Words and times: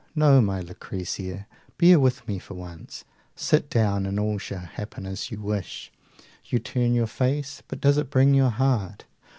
No, 0.15 0.41
my 0.41 0.61
Lucrezia; 0.61 1.45
bear 1.77 1.99
with 1.99 2.27
me 2.27 2.39
for 2.39 2.55
once: 2.55 3.05
Sit 3.35 3.69
down 3.69 4.07
and 4.07 4.19
all 4.19 4.39
shall 4.39 4.57
happen 4.61 5.05
as 5.05 5.29
you 5.29 5.39
wish. 5.39 5.91
You 6.45 6.57
turn 6.57 6.95
your 6.95 7.05
face, 7.05 7.61
but 7.67 7.79
does 7.81 7.99
it 7.99 8.09
bring 8.09 8.33
your 8.33 8.49
heart? 8.49 9.05